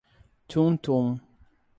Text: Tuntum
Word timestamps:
Tuntum 0.49 1.05